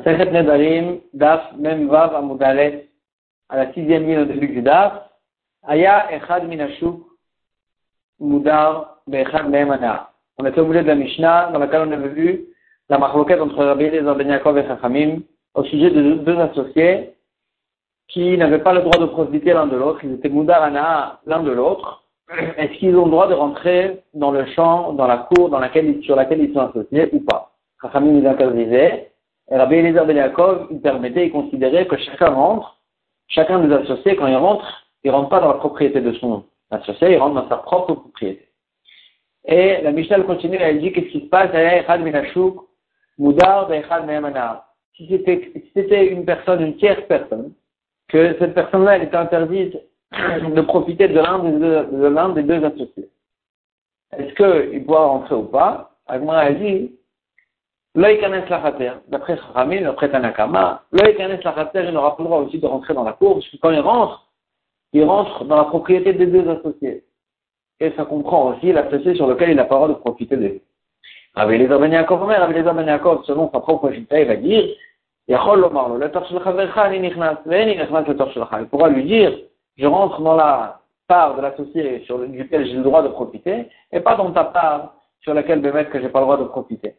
[0.00, 2.88] Sechet Nedarim, Daf, Mem Vav Amudalet,
[3.50, 5.10] à la sixième ligne au début du Daf,
[5.64, 7.00] Aya Echad Minashuk,
[8.18, 10.10] Mudar, Beechad Mehemana.
[10.38, 12.44] On était au bout de la Mishnah, dans laquelle on avait vu
[12.88, 15.18] la marloquette entre Rabbi Eliezer Ben et Chachamim,
[15.54, 17.14] au sujet de deux associés
[18.08, 21.42] qui n'avaient pas le droit de profiter l'un de l'autre, ils étaient Mudar Ana l'un
[21.42, 22.04] de l'autre.
[22.56, 25.50] Est-ce qu'ils ont le droit de rentrer dans le champ, dans la cour
[26.02, 27.52] sur laquelle ils sont associés ou pas?
[27.82, 29.11] Chachamim les interdisait.
[29.52, 32.80] Et Rabbi Eliezer Ben Yaakov, il permettait, il considérait que chacun rentre,
[33.28, 37.12] chacun des associés, quand il rentre, il rentre pas dans la propriété de son associé,
[37.12, 38.48] il rentre dans sa propre propriété.
[39.44, 41.50] Et la Michel continue, elle dit qu'est-ce qui se passe?
[43.18, 43.68] Moudar
[44.96, 45.06] Si
[45.74, 47.52] c'était une personne, une tierce personne,
[48.08, 49.76] que cette personne-là, elle était interdite
[50.12, 53.10] de profiter de l'un des, deux, associés.
[54.16, 55.90] Est-ce qu'il pourra rentrer ou pas?
[56.06, 56.92] Agmara a dit
[57.94, 63.34] D'après Chachamim, d'après Tanakama, il n'aura pas le droit aussi de rentrer dans la cour,
[63.34, 64.28] parce que quand il rentre,
[64.94, 67.04] il rentre dans la propriété des deux associés.
[67.80, 70.60] Et ça comprend aussi l'associé sur lequel il n'a pas le droit de profiter d'eux.
[71.34, 74.64] Avec les Yaakov, avec les Yaakov, selon sa propre chita, il va dire,
[75.28, 75.36] il
[78.70, 79.38] pourra lui dire,
[79.76, 84.00] je rentre dans la part de l'associé sur duquel j'ai le droit de profiter, et
[84.00, 86.94] pas dans ta part sur laquelle mettre que j'ai pas le droit de profiter.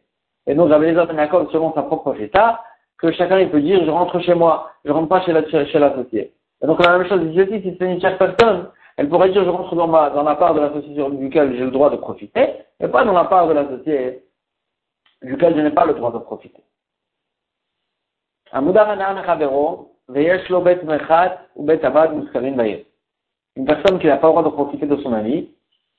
[0.47, 2.63] Et donc, j'avais les autres accords selon sa propre état,
[2.97, 6.33] que chacun il peut dire, je rentre chez moi, je rentre pas chez l'associé.
[6.61, 9.49] et donc, la même chose ici, si c'est une tierce personne, elle pourrait dire, je
[9.49, 12.87] rentre dans ma, dans la part de l'associé duquel j'ai le droit de profiter, et
[12.87, 14.23] pas dans la part de l'associé
[15.21, 16.63] duquel je n'ai pas le droit de profiter.
[18.53, 18.73] Une
[23.65, 25.49] personne qui n'a pas le droit de profiter de son ami,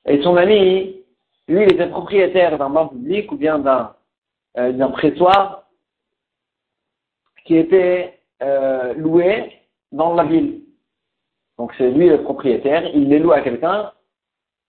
[0.05, 1.03] et son ami,
[1.47, 3.94] lui, il était propriétaire d'un banc public ou bien d'un
[4.57, 5.63] euh, d'un pressoir
[7.45, 9.51] qui était euh, loué
[9.91, 10.61] dans la ville.
[11.57, 13.91] Donc c'est lui le propriétaire, il les loue à quelqu'un,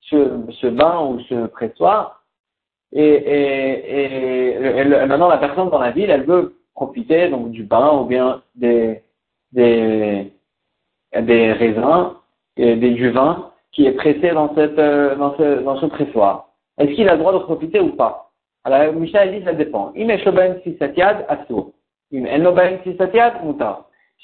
[0.03, 2.25] ce, ce bain ou ce pressoir,
[2.93, 7.99] et, et, et, maintenant la personne dans la ville, elle veut profiter donc du bain
[7.99, 9.03] ou bien des,
[9.53, 10.33] des,
[11.13, 12.15] des raisins
[12.57, 16.51] et des, du vin qui est pressé dans, cette, euh, dans, ce, dans ce pressoir.
[16.79, 18.26] Est-ce qu'il a le droit de profiter ou pas?
[18.67, 19.93] Alors, Michel dit, ça dépend.
[19.95, 20.05] Si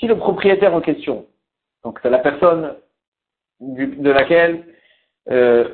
[0.08, 1.26] le propriétaire en question,
[1.84, 2.75] donc c'est la personne
[3.60, 4.64] de laquelle
[5.31, 5.69] euh,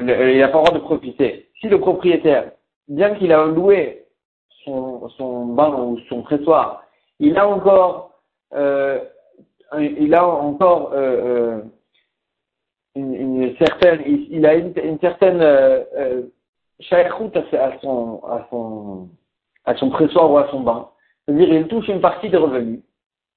[0.00, 2.50] il n'a pas le droit de profiter, si le propriétaire,
[2.88, 4.06] bien qu'il a loué
[4.64, 6.82] son, son bain ou son pressoir,
[7.20, 8.20] il a encore,
[8.52, 8.98] euh,
[9.78, 11.60] il a encore euh,
[12.96, 15.40] une, certaine, il, a une certaine
[16.82, 19.08] euh route à son, à son,
[19.64, 20.88] à son pressoir ou à son bain.
[21.24, 22.80] C'est-à-dire, il touche une partie des revenus.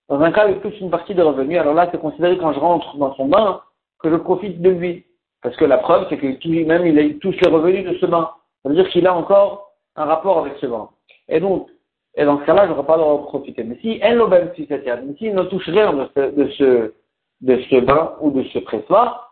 [0.09, 1.59] Dans un cas, il touche une partie des revenus.
[1.59, 3.61] Alors là, c'est considéré quand je rentre dans son bain
[3.99, 5.05] que je profite de lui.
[5.41, 8.31] Parce que la preuve, c'est qu'il même il touche les revenus de ce bain.
[8.63, 10.89] Ça veut dire qu'il a encore un rapport avec ce bain.
[11.27, 11.67] Et donc,
[12.15, 13.63] et dans ce cas-là, je n'aurai pas le droit de profiter.
[13.63, 14.21] Mais si elle
[14.55, 16.93] si mais s'il ne touche rien de ce, de ce,
[17.41, 19.24] de ce bain ou de ce pressoir,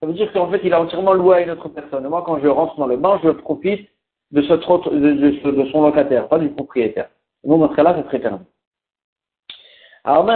[0.00, 2.06] ça veut dire qu'en fait, il a entièrement loué à une autre personne.
[2.06, 3.86] Et moi, quand je rentre dans le bain, je profite
[4.30, 7.10] de, ce, de, de, son locataire, pas du propriétaire.
[7.44, 8.46] Donc, dans ce cas-là, c'est très permis.
[10.04, 10.26] Alors.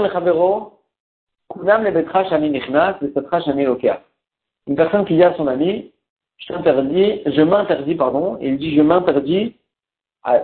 [4.67, 5.93] Une personne qui dit à son ami,
[6.37, 9.57] je t'interdis, je m'interdis, pardon, il dit, je m'interdis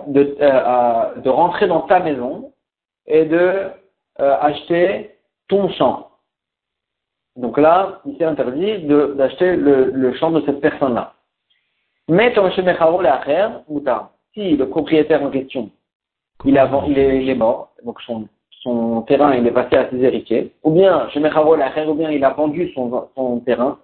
[0.07, 2.53] de, euh, de rentrer dans ta maison
[3.05, 3.69] et de
[4.19, 5.15] euh, acheter
[5.47, 6.10] ton champ.
[7.35, 8.83] Donc là, il s'est interdit
[9.15, 11.13] d'acheter le, le, champ de cette personne-là.
[12.09, 12.33] Mais
[14.33, 15.69] si le propriétaire en question,
[16.43, 18.27] il, est mort, donc son,
[18.61, 22.71] son terrain il est passé à ses héritiers, ou bien ou bien il a vendu
[22.73, 23.79] son, son terrain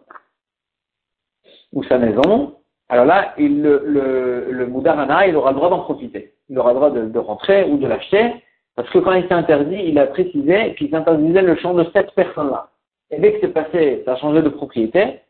[1.74, 2.56] ou sa maison,
[2.90, 6.34] alors là, il, le, le, le Moudarana, il aura le droit d'en profiter.
[6.50, 8.34] Il aura le droit de, de rentrer ou de l'acheter,
[8.76, 12.12] parce que quand il s'est interdit, il a précisé qu'il s'interdisait le champ de cette
[12.12, 12.70] personne-là.
[13.12, 15.22] Et dès que c'est passé, ça a changé de propriété,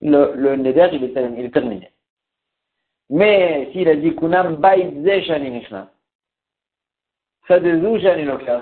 [0.00, 1.90] le, le il est, il est terminé.
[3.10, 4.60] Mais s'il a dit Kunam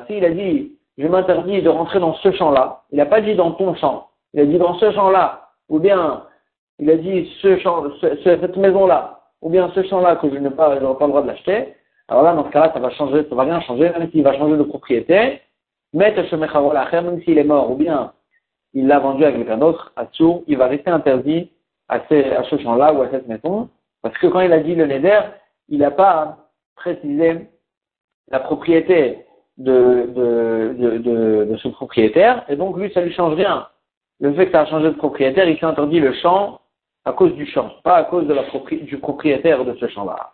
[0.06, 3.52] s'il a dit je m'interdis de rentrer dans ce champ-là, il n'a pas dit dans
[3.52, 6.24] ton champ, il a dit dans ce champ-là, ou bien
[6.78, 10.68] il a dit ce champ, cette maison-là, ou bien ce champ-là que je n'ai pas,
[10.68, 11.74] pas le droit de l'acheter,
[12.08, 14.36] alors là, dans ce cas-là, ça va changer, ça va rien changer, même s'il va
[14.36, 15.40] changer de propriété,
[15.94, 18.12] mais même s'il est mort, ou bien
[18.74, 21.50] il l'a vendu à quelqu'un d'autre, à Tsour, il va rester interdit
[21.88, 23.70] à, ce champ-là ou à cette maison,
[24.02, 25.20] parce que quand il a dit le neder,
[25.68, 27.48] il n'a pas précisé
[28.30, 29.24] la propriété
[29.58, 30.10] de,
[31.62, 33.68] ce propriétaire, et donc lui, ça lui change rien.
[34.20, 36.60] Le fait que ça a changé de propriétaire, il s'est interdit le champ
[37.04, 40.32] à cause du champ, pas à cause de la du propriétaire de ce champ-là.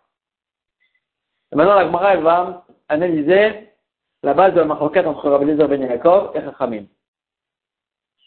[1.52, 3.70] Maintenant, la Gemara, elle va analyser
[4.22, 6.84] la base de la marloquette entre Rabbi Lezer Ben Yaakov et Chachamim.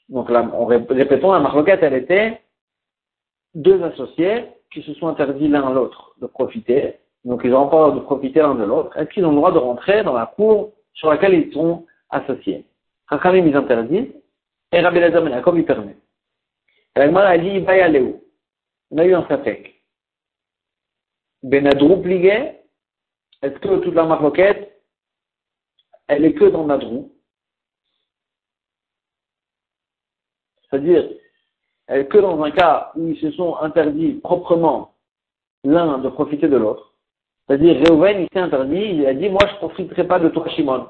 [0.09, 2.41] Donc là, on répétons, la marloquette, elle était
[3.55, 6.99] deux associés qui se sont interdits l'un à l'autre de profiter.
[7.23, 8.97] Donc ils n'ont pas le droit de profiter l'un de l'autre.
[8.97, 12.65] Est-ce qu'ils ont le droit de rentrer dans la cour sur laquelle ils sont associés
[13.09, 14.13] Chachamim, ils interdisent,
[14.71, 15.97] et Rabbi Lezer Ben Yaakov, il permet.
[16.95, 18.23] Et la Gemara, elle dit, va y aller où?
[18.91, 19.81] On a eu un sapek.
[21.43, 22.59] Benadrou pligué,
[23.41, 24.81] est-ce que toute la marloquette,
[26.07, 27.11] elle est que dans Nadrou
[30.73, 31.07] C'est-à-dire,
[31.87, 34.93] est que dans un cas où ils se sont interdits proprement
[35.63, 36.93] l'un de profiter de l'autre.
[37.45, 40.49] C'est-à-dire, Reuven, il s'est interdit, il a dit, moi, je ne profiterai pas de toi,
[40.49, 40.87] Shimon.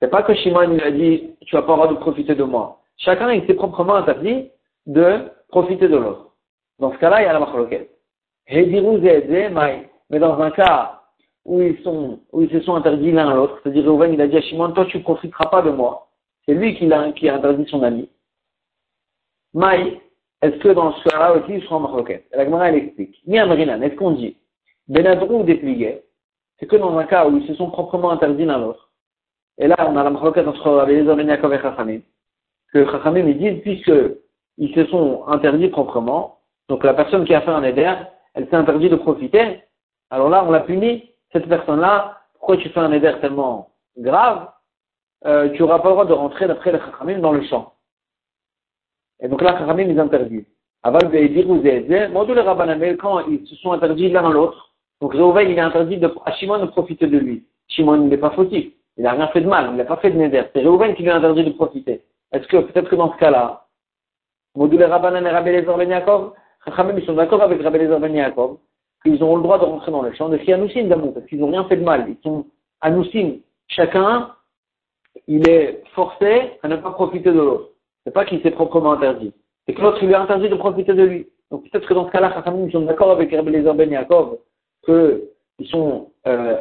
[0.00, 2.80] C'est pas que Shimon, il a dit, tu vas pas avoir de profiter de moi.
[2.98, 4.50] Chacun, il s'est proprement interdit
[4.86, 6.32] de profiter de l'autre.
[6.78, 7.90] Dans ce cas-là, il y a la machloquette.
[8.50, 11.00] Mais dans un cas
[11.46, 13.60] où ils, sont, où ils se sont interdits l'un à l'autre.
[13.62, 16.08] C'est-à-dire, Reuven, il a dit à Shimon, toi, tu ne profiteras pas de moi.
[16.44, 18.10] C'est lui qui a, qui a interdit son ami.
[19.54, 20.00] Maï,
[20.42, 23.20] est-ce que dans ce cas-là aussi, sera en marloquette La Gemara, elle explique.
[23.26, 24.36] Ni Amrinan, est-ce qu'on dit
[24.88, 26.02] Benadrou ou dépligué
[26.58, 28.90] C'est que dans un cas où ils se sont proprement interdits l'un l'autre.
[29.58, 32.00] Et là, on a la marloquette entre les Ben Yaakov et Chachamim.
[32.72, 33.92] Que Chachamim, ils disent, puisque
[34.56, 36.38] ils se sont interdits proprement,
[36.68, 37.92] donc la personne qui a fait un éder,
[38.34, 39.60] elle s'est interdit de profiter,
[40.10, 44.48] alors là, on l'a puni cette personne-là, pourquoi tu fais un éder tellement grave,
[45.26, 47.74] euh, tu n'auras pas le droit de rentrer d'après les Chachamim dans le champ.
[49.20, 50.46] Et donc là, Chachamim, ils interdisent.
[50.82, 51.10] Aval
[52.12, 54.70] Modou les Rabbanamel, quand ils se sont interdits l'un à l'autre,
[55.00, 57.44] donc Réhouven, il est interdit de, à Shimon de profiter de lui.
[57.68, 58.72] Shimon, il n'est pas fautif.
[58.96, 60.42] Il n'a rien fait de mal, il n'a pas fait de néder.
[60.52, 62.02] C'est Réhouven qui lui a interdit de profiter.
[62.32, 63.66] Est-ce que, peut-être que dans ce cas-là,
[64.54, 66.32] Modou les Rabbanan et Rabbi Ben Yaakov,
[66.66, 68.58] ils sont d'accord avec Rabbi Lezer Ben Yaakov,
[69.04, 71.50] ils ont le droit de rentrer dans le champ de Chianousim d'amour, parce qu'ils n'ont
[71.50, 72.06] rien fait de mal.
[72.08, 72.46] Ils sont
[72.80, 73.40] Anoussim.
[73.68, 74.34] Chacun,
[75.26, 77.69] il est forcé à ne pas profiter de l'autre.
[78.04, 79.32] C'est pas qu'il s'est proprement interdit.
[79.66, 81.28] C'est que l'autre, lui a interdit de profiter de lui.
[81.50, 84.38] Donc peut-être que dans ce cas-là, ils sont d'accord avec Rabbi Lezer Ben Yaakov,
[84.84, 86.60] qu'ils sont, euh,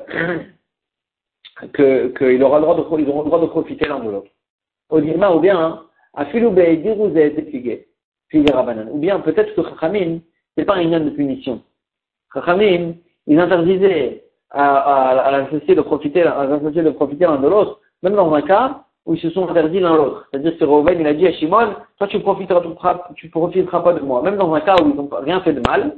[1.74, 4.32] que, aura le droit de, auront le droit de profiter l'un de l'autre.
[4.90, 5.84] Au Dirma, ou bien,
[6.32, 7.36] Filoubé, Dirouzé,
[8.34, 10.20] Ou bien peut-être que Chachamim,
[10.58, 11.62] c'est pas un lien de punition.
[12.34, 12.96] Chachamim,
[13.28, 17.80] ils interdisaient à, à, à l'associé de profiter, à l'associé de profiter l'un de l'autre,
[18.02, 20.28] même dans un cas où ils se sont interdits l'un l'autre.
[20.30, 22.62] C'est-à-dire que Reuven, il a dit à Shimon, toi tu profiteras,
[23.16, 24.22] tu profiteras pas de moi.
[24.22, 25.98] Même dans un cas où ils n'ont rien fait de mal,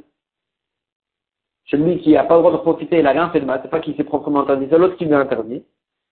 [1.65, 3.69] celui qui n'a pas le droit de profiter, il n'a rien fait de mal, c'est
[3.69, 5.61] pas qu'il s'est proprement interdit, c'est l'autre qui lui a interdit.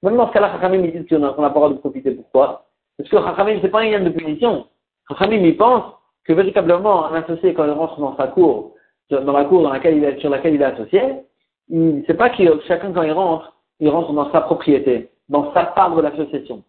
[0.03, 2.11] Même dans ce cas-là, Chachamim, il dit qu'on n'a pas le droit de profiter.
[2.11, 2.65] Pourquoi?
[2.97, 4.65] Parce que Chachamim, c'est pas un lien de punition.
[5.07, 5.85] Chachamim, il pense
[6.25, 8.73] que véritablement, un associé, quand il rentre dans sa cour,
[9.09, 11.01] dans la cour il est, sur laquelle il est associé,
[11.69, 15.63] il sait pas que chacun quand il rentre, il rentre dans sa propriété, dans sa
[15.63, 16.63] part de l'association.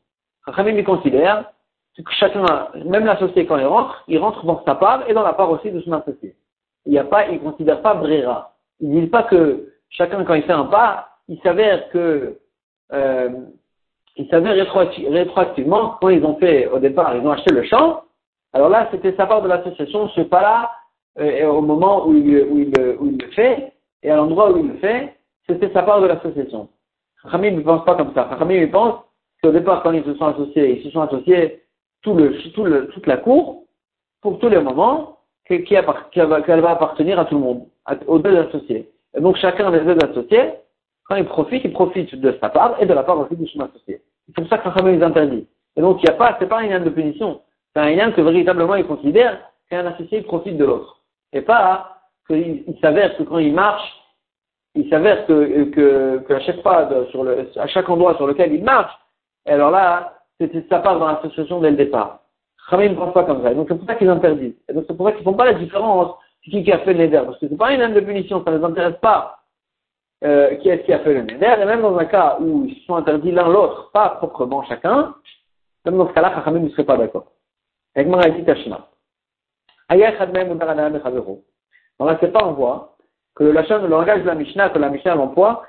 [0.46, 1.52] Rachamim il considère
[1.96, 2.44] que chacun,
[2.87, 5.70] même l'associé quand il rentre, il rentre dans sa part et dans la part aussi
[5.70, 6.34] de son associé.
[6.87, 8.54] Il il considère pas Brera.
[8.81, 12.38] Il dit pas que chacun quand il fait un pas, il s'avère que
[12.92, 13.28] euh,
[14.16, 18.02] il s'avère rétroactivement, quand ils ont fait au départ, ils ont acheté le champ,
[18.52, 20.70] alors là, c'était sa part de l'association, ce pas-là,
[21.18, 25.16] euh, au moment où il, le fait, et à l'endroit où il le fait,
[25.49, 26.68] c'était sa part de l'association.
[27.30, 28.28] Khamim ne pense pas comme ça.
[28.50, 28.97] Il pense
[29.42, 31.62] qu'au départ, quand ils se sont associés, ils se sont associés
[32.02, 33.64] tout le, tout toute la cour,
[34.20, 37.66] pour tous les moments, qu'elle qui va appartenir à tout le monde,
[38.06, 38.88] aux deux associés.
[39.14, 40.52] Et donc chacun des deux associés,
[41.04, 43.61] quand il profite, il profite de sa part et de la part aussi de son
[43.61, 44.00] associé.
[44.26, 45.47] C'est pour ça que Khamim les interdit.
[45.76, 47.40] Et donc il n'y a pas, c'est pas un lien de punition,
[47.75, 51.00] c'est un lien que véritablement il considère qu'un associé profite de l'autre.
[51.32, 53.92] Et pas qu'il s'avère que quand il marche,
[54.75, 56.32] il s'avère que, que,
[57.59, 58.92] à chaque endroit sur lequel il marche,
[59.47, 62.20] alors là, c'est sa part dans l'association dès le départ.
[62.68, 63.52] Khamim ne pense pas comme ça.
[63.54, 64.54] Donc c'est pour ça qu'ils interdisent.
[64.68, 67.23] Et donc c'est pour ça qu'ils font pas la différence qui a fait le neder.
[67.25, 69.37] Parce que c'est pas une âme de punition, ça ne les intéresse pas.
[70.23, 71.56] Euh, qui est-ce qui a fait le neder.
[71.61, 75.14] Et même dans un cas où ils sont interdits l'un l'autre, pas proprement chacun,
[75.85, 77.32] même dans ce cas-là, Khamim ne serait pas d'accord.
[81.99, 82.97] Dans la pas on voit
[83.35, 85.64] que le, le langage de la Mishnah, que la Mishnah l'emploie,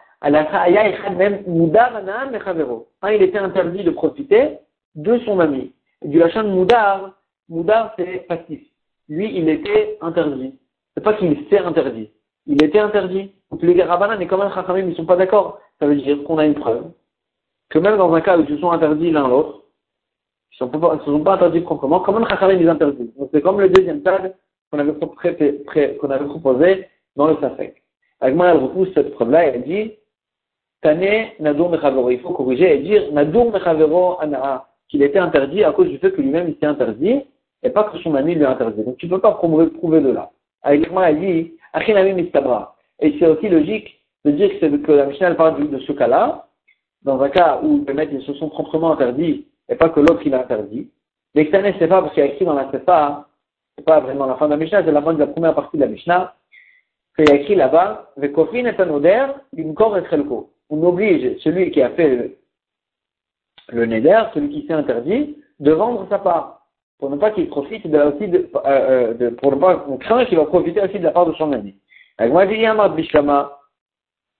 [3.01, 4.57] un, il était interdit de profiter
[4.95, 5.73] de son ami.
[6.03, 7.13] du lachan moudar,
[7.49, 8.61] moudar c'est passif.
[9.09, 10.53] Lui, il était interdit.
[10.93, 12.11] C'est pas qu'il s'est interdit.
[12.45, 13.31] Il était interdit.
[13.49, 15.59] Donc les Rabanan et un Chachamim, ils sont pas d'accord.
[15.79, 16.91] Ça veut dire qu'on a une preuve
[17.69, 19.63] que même dans un cas où ils sont interdits l'un l'autre,
[20.59, 23.69] ils ne se sont pas interdits proprement, le Chachamim les interdit Donc c'est comme le
[23.69, 24.35] deuxième stade
[24.69, 27.81] qu'on avait, avait proposé dans le Safek.
[28.19, 29.93] Agma, elle repousse cette preuve-là et elle dit,
[30.81, 32.09] Tane Nadur Mechavero.
[32.09, 36.11] Il faut corriger et dire Nadur Mechavero Anaa, qu'il était interdit à cause du fait
[36.11, 37.21] que lui-même il s'est interdit
[37.63, 38.83] et pas que son ami lui a interdit.
[38.83, 40.31] Donc tu ne peux pas prouver de là.
[40.63, 42.75] Agma, elle dit, Achinami Mistabra.
[42.99, 46.47] Et c'est aussi logique de dire que, que la Mishnah parle de ce cas-là,
[47.03, 50.21] dans un cas où les maîtres ils se sont proprement interdits et pas que l'autre
[50.25, 50.89] il a interdit.
[51.33, 53.27] Mais que c'est pas parce qu'il y a écrit dans la Sefa,
[53.77, 55.77] c'est pas vraiment la fin de la Mishnah, c'est la fin de la première partie
[55.77, 56.35] de la Mishnah,
[57.15, 59.27] qu'il y a écrit là-bas, Vekofin est un oder,
[59.75, 60.03] corps et
[60.71, 62.37] On oblige celui qui a fait
[63.69, 66.61] le, neder, celui qui s'est interdit, de vendre sa part.
[66.97, 70.23] Pour ne pas qu'il profite aussi de, euh, euh de, pour ne pas, on craint
[70.25, 71.75] qu'il va profiter aussi de la part de son ami.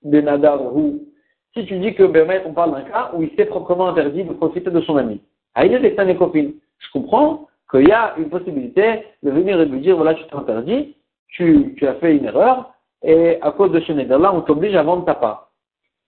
[0.04, 0.60] De Nadar,
[1.54, 4.34] si tu dis que Bémet, on parle d'un cas où il s'est proprement interdit de
[4.34, 5.22] profiter de son ami.
[5.54, 6.54] Aïe, des copines.
[6.80, 10.24] Je comprends qu'il y a une possibilité de venir et de lui dire, voilà, tu
[10.24, 10.96] t'es interdit,
[11.28, 12.74] tu, tu as fait une erreur,
[13.04, 15.51] et à cause de ce neder-là, on t'oblige à vendre ta part.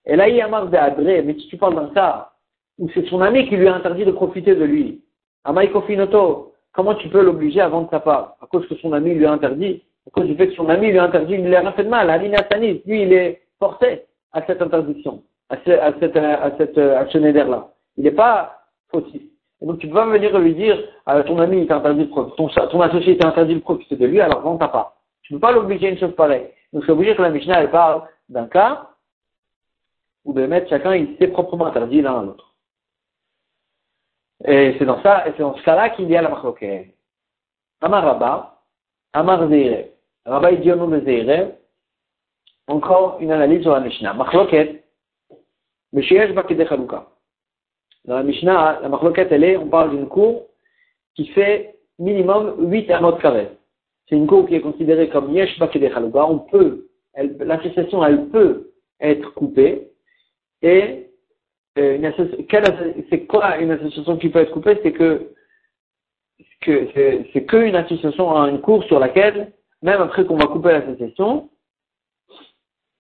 [0.06, 2.32] Et là, il y a marre d'adré, mais si tu parles d'un cas
[2.78, 5.02] où c'est son ami qui lui a interdit de profiter de lui,
[5.46, 9.26] Amaikofinoto, comment tu peux l'obliger à vendre ta part À cause que son ami lui
[9.26, 11.62] a interdit, à cause du fait que son ami lui a interdit, il lui a
[11.62, 12.08] rien fait de mal,
[12.52, 17.08] Sanis, lui, il est forcé à cette interdiction, à, ce, à, cette, à, cette, à
[17.08, 17.68] ce là
[17.98, 18.58] Il n'est pas
[18.92, 19.22] fautif.
[19.62, 22.10] Et donc tu peux pas venir lui dire, à ton ami il t'a interdit de
[22.10, 24.98] profiter, ton, ton associé t'a interdit de profiter de lui, alors vends ta part.
[25.22, 26.48] Tu ne peux pas l'obliger à une chose pareille.
[26.74, 28.90] Donc c'est obligé que la Mishnah elle parle d'un cas
[30.25, 32.53] où mettre chacun il s'est proprement interdit l'un à l'autre.
[34.46, 36.96] Et c'est dans ça, c'est dans ce cas-là qu'il y a la machloket.
[37.82, 38.62] Amar Rabba,
[39.13, 39.88] Amar Zeire.
[40.25, 41.51] Rabba Idiono de Zeire.
[42.68, 44.13] Encore une analyse sur la Mishnah.
[44.13, 44.84] Machloket,
[45.92, 47.08] Meshiyesh Bakede Chaluka.
[48.06, 50.48] Dans la Mishnah, la machloket, elle est, on parle d'une cour
[51.15, 53.50] qui fait minimum 8 amot carrés
[54.08, 56.88] c'est une cour qui est considérée comme yesh bakede on peut,
[57.39, 59.89] l'association, elle peut être coupée,
[60.63, 61.10] et
[61.77, 62.12] euh,
[63.10, 64.79] c'est quoi une association qui peut être coupée?
[64.82, 65.34] C'est que,
[66.62, 66.88] que
[67.34, 69.51] c'est qu'une association une cour sur laquelle,
[69.82, 71.50] même après qu'on va couper l'association,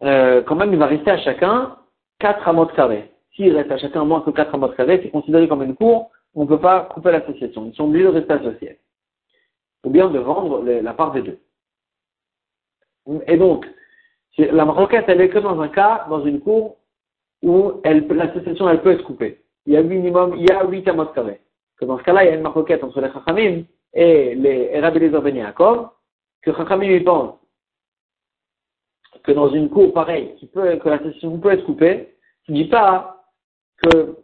[0.03, 1.77] euh, quand même il va rester à chacun
[2.19, 3.09] 4 amots carrés.
[3.35, 6.43] S'il reste à chacun moins que 4 amots carrés, c'est considéré comme une cour, on
[6.43, 7.67] ne peut pas couper l'association.
[7.67, 8.79] Ils sont obligés de rester associés
[9.85, 11.39] ou bien de vendre la part des deux.
[13.27, 13.65] Et donc,
[14.37, 16.77] la requête, elle est que dans un cas, dans une cour,
[17.43, 19.41] où l'association, elle peut être coupée.
[19.65, 21.41] Il y a minimum, il y a 8 amos carrés.
[21.77, 24.99] Que dans ce cas-là, il y a une requête entre les Chachamim et les Rabbi
[24.99, 25.89] les Ben Yaakov,
[26.41, 27.35] que Chachamim lui pense
[29.23, 32.69] que dans une cour pareille, qui peut, que l'association peut être coupée, tu ne dis
[32.69, 33.23] pas
[33.77, 34.15] que,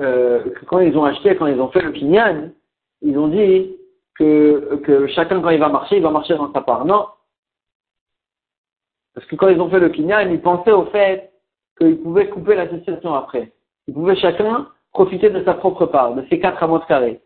[0.00, 2.50] euh, que quand ils ont acheté, quand ils ont fait le kinyan,
[3.02, 3.76] ils ont dit
[4.14, 6.84] que chacun, quand il va marcher, il va marcher dans sa part.
[6.84, 7.06] Non.
[9.14, 11.32] Parce que quand ils ont fait le kinyan, ils pensaient au fait
[11.78, 13.52] qu'ils pouvaient couper l'association après.
[13.88, 17.20] Ils pouvaient chacun profiter de sa propre part, de ses quatre amots carrés.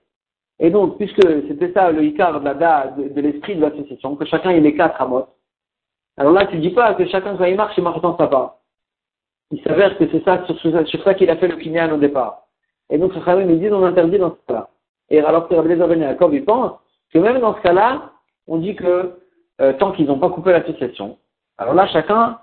[0.60, 4.50] Et donc, puisque c'était ça le Icar de, de, de l'esprit de l'association, que chacun
[4.50, 5.26] ait quatre amots,
[6.16, 8.58] alors là, tu dis pas que chacun, quand il marche, il marche dans sa part.
[9.50, 12.46] Il s'avère que c'est ça, sur, sur ça qu'il a fait le kinyan au départ.
[12.90, 14.68] Et donc, Chachamim, ils disent, on interdit dans ce cas-là.
[15.10, 16.72] Et alors que Rabbi Lezer Yaakov, il pense
[17.12, 18.12] que même dans ce cas-là,
[18.46, 19.18] on dit que
[19.60, 21.18] euh, tant qu'ils n'ont pas coupé l'association,
[21.58, 22.38] alors là, chacun,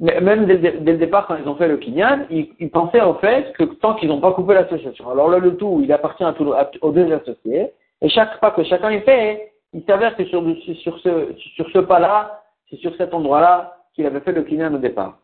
[0.00, 3.64] même dès, le départ, quand ils ont fait le kinyan, ils, pensaient en fait que
[3.64, 5.10] tant qu'ils n'ont pas coupé l'association.
[5.10, 6.34] Alors là, le tout, il appartient à
[6.82, 7.72] aux deux associés.
[8.00, 10.44] Et chaque pas que chacun y fait, il s'avère que sur,
[10.82, 14.78] sur ce, sur ce pas-là, c'est sur cet endroit-là qu'il avait fait le kinyan au
[14.78, 15.18] départ.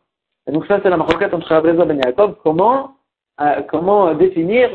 [0.47, 2.35] Et donc ça, c'est la maroquette entre Rabbi et Yaakov.
[2.43, 2.95] Comment,
[3.41, 4.69] euh, comment définir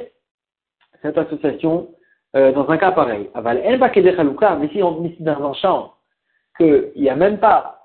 [1.02, 1.88] cette association
[2.36, 3.30] euh, dans un cas pareil?
[3.34, 3.62] Aval
[4.60, 5.94] mais si on dit dans un champ
[6.56, 7.75] qu'il n'y a même pas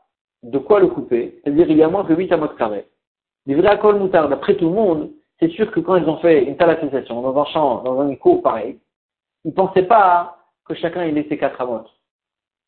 [0.44, 2.88] de quoi le couper, c'est-à-dire il y a moins que 8 amots carrés.
[3.46, 6.44] Les vrais col moutards, d'après tout le monde, c'est sûr que quand ils ont fait
[6.44, 8.80] une telle association dans un champ, dans un cours pareil,
[9.44, 11.86] ils ne pensaient pas que chacun ait laissé 4 amots.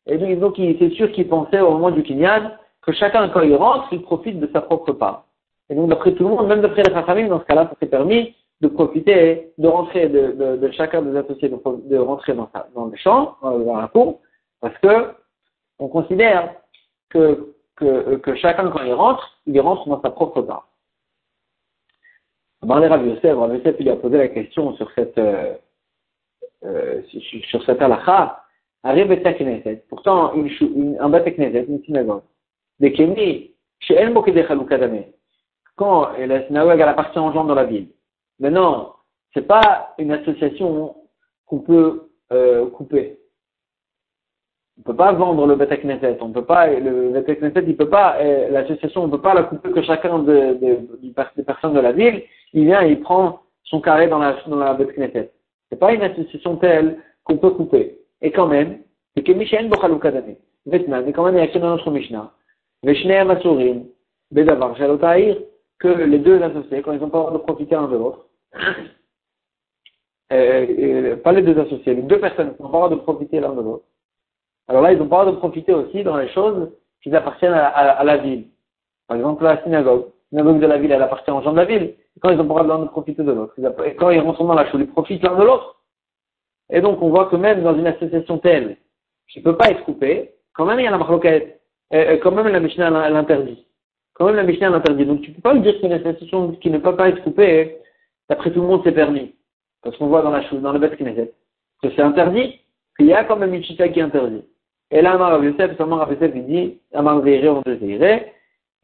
[0.06, 2.52] Et donc, c'est sûr qu'ils pensaient au moment du kinyan
[2.82, 5.26] que chacun, quand il rentre, il profite de sa propre part.
[5.70, 7.86] Et donc, d'après tout le monde, même d'après les Chachamim, dans ce cas-là, ça s'est
[7.86, 12.50] permis de profiter, de rentrer, de, de, de chacun des associés, de, de rentrer dans,
[12.52, 14.20] sa, dans le champ, dans la cour,
[14.60, 15.10] parce que
[15.78, 16.54] on considère
[17.10, 20.68] que, que, que chacun, quand il rentre, il rentre dans sa propre part.
[22.62, 25.54] Barney Rav Yosef, Rav Yosef, il a posé la question sur cette, euh,
[26.64, 27.02] euh,
[27.50, 28.44] sur cette halakha,
[29.88, 32.22] pourtant une, une, un Knesset, une synagogue,
[32.80, 34.48] des Kémi, chez El Mokedech
[35.76, 37.88] quand la synagogue elle appartient aux gens de la ville.
[38.38, 38.94] Maintenant,
[39.32, 40.96] c'est pas une association
[41.46, 43.18] qu'on peut euh, couper.
[44.78, 46.18] On peut pas vendre le Beth Knesset.
[46.20, 48.16] On peut pas, le Beth il peut pas,
[48.50, 50.58] l'association, on peut pas la couper que chacun de,
[51.36, 54.56] des personnes de la ville, il vient et il prend son carré dans la, dans
[54.56, 55.30] la Beth Knesset.
[55.70, 57.98] C'est pas une association telle qu'on peut couper.
[58.20, 58.80] Et quand même,
[59.14, 60.36] c'est que Mishen Bochalukadane.
[60.66, 62.32] Vetman, mais quand même, il y a que dans notre Mishnah.
[62.82, 63.84] Veshneem Asurim,
[64.30, 65.36] Bedavar Shalotaïr,
[65.78, 68.26] que les deux associés, quand ils n'ont pas le droit de profiter l'un de l'autre,
[70.32, 73.02] euh, euh, pas les deux associés, les deux personnes qui n'ont pas le droit de
[73.02, 73.84] profiter l'un de l'autre,
[74.68, 76.70] alors là, ils ont le droit de profiter aussi dans les choses
[77.02, 78.46] qui appartiennent à, la ville.
[79.06, 80.06] Par exemple, la synagogue.
[80.32, 81.94] La synagogue de la ville, elle appartient aux gens de la ville.
[82.16, 83.54] Et quand ils ont le droit de profiter de l'autre.
[83.84, 85.82] Et quand ils rentrent dans la chose, ils profitent l'un de l'autre.
[86.70, 88.78] Et donc, on voit que même dans une association telle,
[89.28, 91.60] qui ne peut pas être coupée, quand même, il y a la marloquette.
[91.90, 93.66] quand même, la Mishnah l'interdit.
[94.14, 95.04] Quand même, la Mishnah l'interdit.
[95.04, 97.78] Donc, tu ne peux pas dire qu'une association qui ne peut pas être coupée,
[98.30, 99.34] d'après tout le monde, c'est permis.
[99.82, 101.34] Parce qu'on voit dans la chose, dans le bête Knesset,
[101.82, 102.60] que c'est interdit,
[102.96, 104.46] qu'il y a quand même une chita qui est interdite.
[104.90, 107.26] Et là, Amar Rav Yosef, seulement Yosef, il dit, Amar on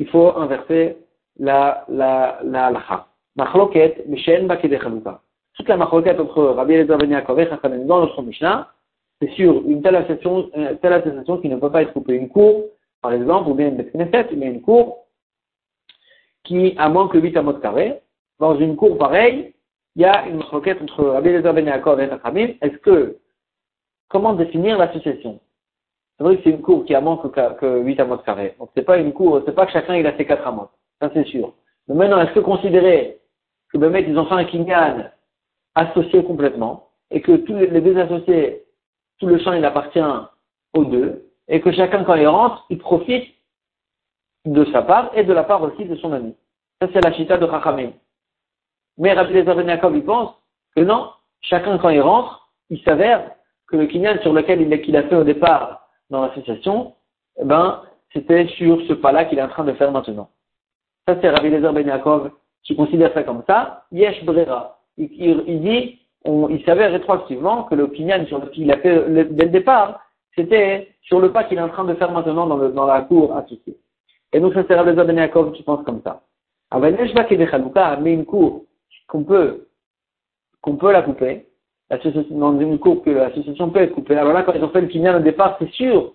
[0.01, 0.97] il faut inverser
[1.39, 3.07] la, la, la.
[3.37, 5.21] Machloket, Mishen Chaluka.
[5.55, 8.69] Toute la machloket entre Rabbi Eliezer Ben Yaakov et Chachamim dans notre Mishnah,
[9.21, 12.15] c'est sur une telle association, une telle association qui ne peut pas être coupée.
[12.15, 12.65] Une cour,
[13.03, 15.07] par exemple, ou bien une Knesset, ou bien une cour
[16.45, 18.01] qui a moins que 8 amotes carrés.
[18.39, 19.55] Dans une cour pareille,
[19.97, 22.49] il y a une machloket entre Rabbi Eliezer Ben Yaakov et Chachamim.
[22.63, 23.19] Est-ce que,
[24.09, 25.41] comment définir l'association?
[26.21, 28.55] C'est vrai que c'est une cour qui a moins que, que 8 amotes carrés.
[28.59, 30.69] Donc c'est pas une cour, c'est pas que chacun il a ses 4 amotes.
[31.01, 31.55] Ça c'est sûr.
[31.89, 33.21] Mais maintenant, est-ce que considérer
[33.73, 35.11] que mec, ils ont fait un kinyan
[35.75, 38.65] associé complètement, et que tous les deux associés,
[39.19, 39.99] tout le champ il appartient
[40.75, 43.27] aux deux, et que chacun quand il rentre, il profite
[44.45, 46.37] de sa part et de la part aussi de son ami.
[46.83, 47.93] Ça c'est la chita de Chachamim.
[48.99, 50.35] Mais Rabbi Lezer Ben Yaakov, il pense
[50.77, 53.31] que non, chacun quand il rentre, il s'avère
[53.69, 55.80] que le kinyan sur lequel il, a fait au départ
[56.11, 56.95] dans l'association,
[57.41, 60.31] eh ben, c'était sur ce pas-là qu'il est en train de faire maintenant.
[61.07, 62.31] Ça, c'est Rabbi Lezer Ben Yaakov
[62.63, 63.85] qui considère ça comme ça.
[63.93, 64.79] Yesh Brera.
[64.97, 69.51] Il, dit, on, il savait rétroactivement que l'opinion sur lequel il a fait dès le
[69.51, 70.01] départ,
[70.35, 73.35] c'était sur le pas qu'il est en train de faire maintenant dans, dans la cour
[73.37, 73.79] associée.
[74.33, 76.23] Et donc, ça, c'est Rabbi Lezer Ben Yaakov qui pense comme ça.
[76.73, 78.65] Mais une cour
[79.09, 79.67] qu'on peut,
[80.61, 81.47] qu'on peut la couper,
[81.91, 84.17] que l'association peut être coupée.
[84.17, 86.13] Alors là, quand ils ont fait le kinyan au départ, c'est sûr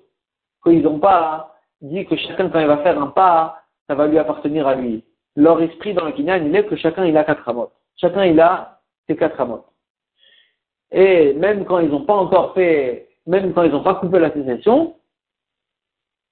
[0.64, 4.18] qu'ils n'ont pas dit que chacun, quand il va faire un pas, ça va lui
[4.18, 5.04] appartenir à lui.
[5.36, 7.74] Leur esprit dans le kinyan, il est que chacun, il a quatre amotes.
[7.98, 9.66] Chacun, il a ses quatre amotes.
[10.92, 14.96] Et même quand ils n'ont pas encore fait, même quand ils n'ont pas coupé l'association,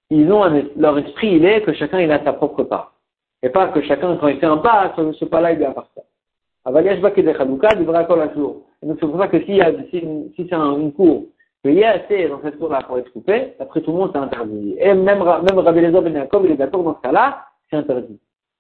[0.10, 0.44] ils ont
[0.78, 2.94] leur esprit, il est que chacun, il a sa propre part.
[3.42, 6.00] Et pas que chacun, quand il fait un pas, ce pas-là, il lui appartient.
[6.66, 8.64] Avaliash Bakede Chaluka, du Brakol Achour.
[8.82, 9.60] Et donc c'est pour ça que si,
[10.36, 11.26] si c'est un, une cour,
[11.64, 14.20] qu'il y a assez dans cette cour-là pour être coupé, après tout le monde c'est
[14.20, 14.76] interdit.
[14.80, 18.20] Et même, même Rabbi Lezer Ben Yaakov, il est d'accord dans ce cas-là, c'est interdit.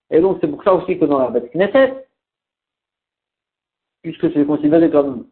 [0.09, 2.05] Et donc c'est pour ça aussi que dans la bête Knesset,
[4.01, 5.27] puisque c'est considéré comme,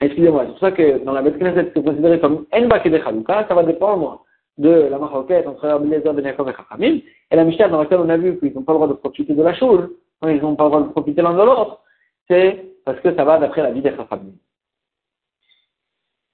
[0.00, 3.46] excusez-moi, c'est pour ça que dans la bête Knesset c'est considéré comme En Bakede Chaluka,
[3.48, 4.24] ça va dépendre
[4.58, 8.00] de la maroquette entre Rabbi Lezer Ben Yaakov et Chachamim, et la Mishnah dans laquelle
[8.00, 9.88] on a vu qu'ils n'ont pas le droit de profiter de la chose,
[10.20, 11.80] quand ils n'ont pas le droit de profiter l'un de l'autre,
[12.28, 14.32] c'est parce que ça va d'après la vie des Chachamim.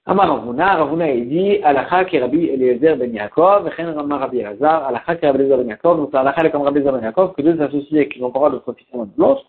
[0.05, 4.87] Amar Ravuna, Ravuna il dit, Alacha ki Rabbi Eliezer ben Yaakov, Chen Rama Rabbi Elazar,
[4.87, 7.41] Alacha ki Rabbi Eliezer ben Yaakov, donc Alacha est comme Rabbi Eliezer ben Yaakov, que
[7.41, 9.45] deux associés qui n'ont pas le droit de profiter l'un de l'autre,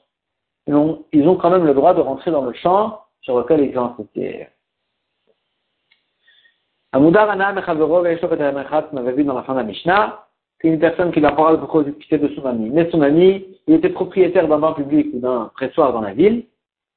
[0.66, 3.92] ils ont quand même le droit de rentrer dans le champ sur lequel ils ont
[3.92, 4.48] associé.
[6.92, 9.34] Amudar Ana Mechavero Ve'eshov et Amechat, on avait vu dans
[10.62, 12.70] la la c'est une personne qui n'a pas le droit de profiter de son ami.
[12.70, 16.44] Mais son ami, il était propriétaire d'un banc public ou d'un pressoir dans la ville,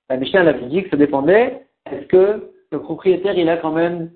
[0.09, 4.11] la Mishnah avait dit que ça dépendait, est-ce que le propriétaire, il a quand même,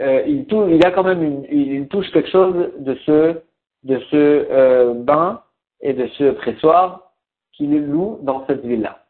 [0.00, 3.36] euh, il, il, a quand même il touche quelque chose de ce,
[3.84, 5.42] de ce euh, bain
[5.80, 7.12] et de ce pressoir
[7.52, 9.04] qu'il loue dans cette ville-là.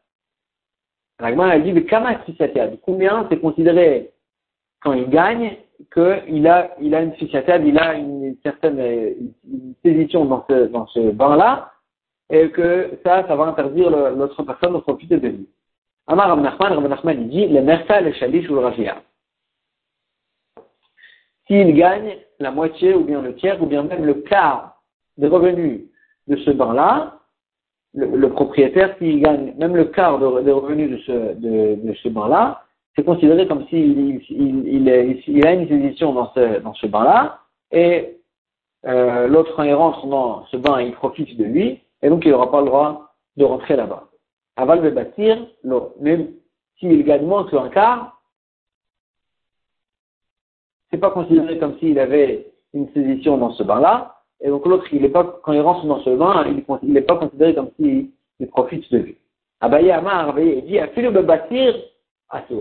[1.20, 1.84] Ragman a dit, mais
[2.82, 4.10] combien c'est considéré
[4.80, 5.56] quand il gagne
[5.92, 9.14] qu'il a, il a une fichatiade, il a une certaine
[9.82, 11.72] position dans ce, dans ce bain-là,
[12.30, 15.48] et que ça, ça va interdire l'autre personne de profiter de lui.
[16.06, 19.02] Amar Rav Nachman, il dit, le mersa, le shalish ou le rajia.
[21.46, 24.82] S'il gagne la moitié ou bien le tiers ou bien même le quart
[25.16, 25.82] des revenus
[26.26, 27.14] de ce banc-là,
[27.94, 32.62] le, propriétaire, s'il gagne même le quart des revenus de ce, de, de ce banc-là,
[32.98, 37.38] c'est considéré comme s'il il, il, il, a une sédition dans ce, banc-là,
[37.70, 38.18] et
[38.86, 42.32] euh, l'autre, quand il rentre dans ce bain, il profite de lui, et donc il
[42.32, 44.08] n'aura pas le droit de rentrer là-bas.
[44.56, 45.46] Aval de bâtir,
[46.00, 46.32] même
[46.80, 48.20] s'il gagne moins qu'un quart,
[50.90, 55.04] c'est pas considéré comme s'il avait une sédition dans ce bain-là, et donc l'autre, il
[55.04, 56.44] est pas, quand il rentre dans ce bain,
[56.82, 58.10] il n'est pas considéré comme s'il
[58.50, 59.18] profite de lui.
[59.60, 60.80] Abaye Amar, dit,
[61.22, 61.76] bâtir,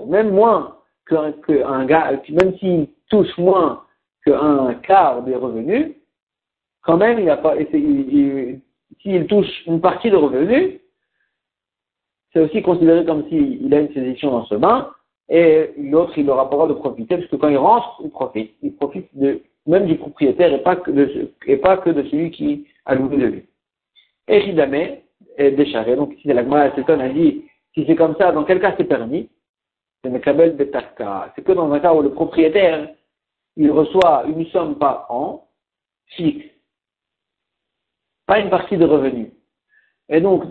[0.08, 0.78] même moins
[1.08, 3.84] qu'un que gars, même s'il touche moins
[4.26, 5.96] qu'un quart des revenus,
[6.82, 10.80] quand même, il a pas, s'il touche une partie de revenus,
[12.32, 14.92] c'est aussi considéré comme s'il a une sédition dans ce bain,
[15.30, 18.10] et l'autre, il n'aura pas le droit de profiter, parce que quand il rentre, il
[18.10, 18.54] profite.
[18.62, 22.32] Il profite de, même du propriétaire et pas que de, et pas que de celui
[22.32, 23.44] qui a loué de lui.
[24.30, 25.96] Et Ridame est décharé.
[25.96, 29.30] Donc ici, la Gemara a dit, si c'est comme ça, dans quel cas c'est permis?
[30.04, 30.12] C'est.
[31.36, 32.90] C'est que dans un cas où le propriétaire,
[33.56, 35.48] il reçoit une somme par an,
[36.08, 36.46] fixe.
[38.26, 39.32] Pas une partie de revenus.
[40.10, 40.44] Et donc,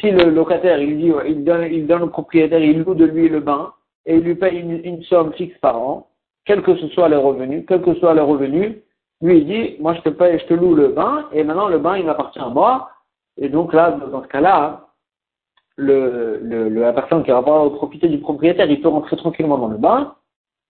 [0.00, 3.72] si le locataire, il dit, il donne, au propriétaire, il loue de lui le bain,
[4.06, 6.08] et il lui paye une, somme fixe par an,
[6.44, 8.82] quel que soit le revenu, quel que soit le revenu,
[9.20, 11.78] lui il dit, moi je te paye, je te loue le bain, et maintenant le
[11.78, 12.90] bain il m'appartient à moi,
[13.36, 14.88] et donc là, dans ce cas-là,
[15.82, 20.14] la personne qui va pas profiter du propriétaire, il peut rentrer tranquillement dans le bain,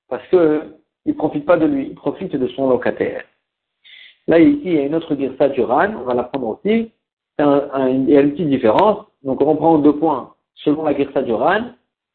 [0.09, 0.63] parce que
[1.05, 3.25] il profite pas de lui, il profite de son locataire.
[4.29, 6.93] Là, ici, il y a une autre girsa du RAN, on va la prendre aussi.
[7.39, 9.05] il y a une petite différence.
[9.23, 11.73] Donc, on reprend deux points selon la girsa du RAN.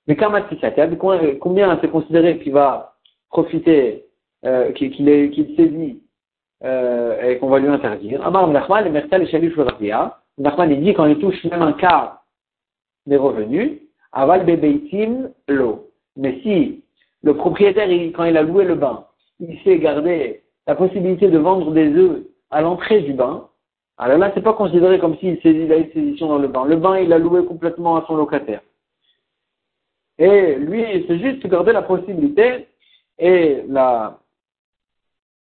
[0.07, 2.93] Mais combien c'est considéré qu'il va
[3.29, 4.05] profiter,
[4.45, 6.01] euh, qu'il saisit
[6.63, 8.25] euh, et qu'on va lui interdire?
[8.25, 9.57] Amar Nachman, le Mertel et Shalif
[10.38, 12.16] Nachman, il dit quand il touche même un quart
[13.08, 15.89] des revenus, aval bebeitim l'eau.
[16.15, 16.84] Mais si
[17.24, 19.06] le propriétaire, quand il a loué le bain,
[19.39, 23.48] il sait garder la possibilité de vendre des œufs à l'entrée du bain,
[23.98, 26.65] alors là, c'est pas considéré comme s'il saisit la sédition dans le bain.
[26.65, 28.62] Le bain, il a loué complètement à son locataire.
[30.20, 32.67] Et lui, c'est juste garder la possibilité
[33.17, 34.20] et la,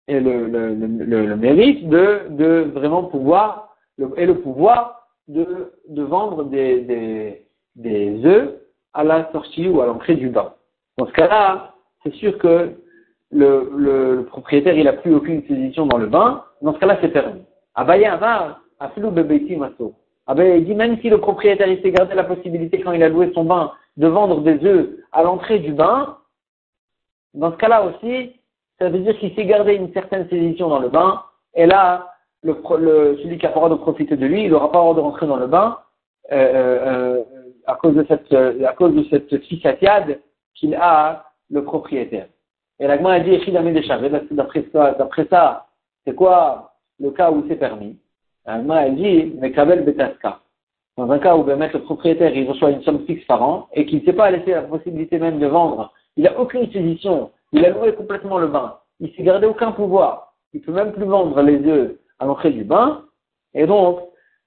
[0.09, 3.77] et le, le, le, le mérite de, de vraiment pouvoir,
[4.17, 7.46] et le pouvoir de, de vendre des, des,
[7.77, 8.55] des œufs
[8.95, 10.53] à la sortie ou à l'entrée du bain.
[10.99, 12.73] Dans ce cas-là, c'est sûr que
[13.31, 16.45] le, le, propriétaire, il n'a plus aucune sédition dans le bain.
[16.63, 17.43] Dans ce cas-là, c'est permis.
[17.75, 19.95] Abaye Avar, Aflou Bebeiti Maso.
[20.27, 23.31] Abaye dit, même si le propriétaire, il s'est gardé la possibilité quand il a loué
[23.35, 26.17] son bain de vendre des œufs à l'entrée du bain,
[27.35, 28.33] dans ce cas-là aussi,
[28.79, 31.23] ça veut dire qu'il s'est gardé une certaine sédition dans le bain,
[31.55, 32.11] et là,
[32.43, 34.79] le, le, celui qui a pas le droit de profiter de lui, il n'aura pas
[34.79, 35.79] le droit de rentrer dans le bain
[36.33, 36.37] euh,
[36.87, 37.25] euh,
[37.67, 40.21] à cause de cette à cause de cette fissatiade
[40.55, 42.29] qu'il a le propriétaire.
[42.79, 43.39] Et la a dit
[44.31, 45.67] d'après ça, d'après ça,
[46.05, 47.99] c'est quoi le cas où c'est permis?
[48.47, 50.41] La a dit Mekabel Betaska.
[50.97, 53.85] Dans un cas où ben, le propriétaire il reçoit une somme fixe par an et
[53.85, 57.67] qu'il ne s'est pas laissé la possibilité même de vendre, il n'a aucune sédition, il
[57.67, 61.39] a loué complètement le bain, il s'est gardé aucun pouvoir, il peut même plus vendre
[61.43, 63.03] les œufs à l'entrée du bain,
[63.53, 64.01] et donc,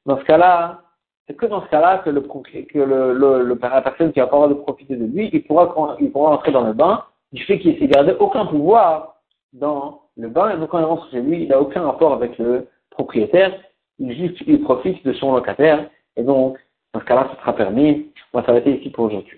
[0.08, 0.82] dans ce cas-là,
[1.30, 4.26] c'est que dans ce cas-là que, le, que le, le, le, la personne qui va
[4.26, 7.60] pas de profiter de lui, il pourra, il pourra entrer dans le bain du fait
[7.60, 9.18] qu'il s'est gardé aucun pouvoir
[9.54, 12.36] dans le bain, et donc quand il rentre chez lui, il n'a aucun rapport avec
[12.40, 13.54] le propriétaire,
[14.00, 16.58] il juste, il profite de son locataire, et donc,
[16.94, 18.08] dans ce cas-là, ce sera permis.
[18.34, 19.28] On va s'arrêter ici pour aujourd'hui.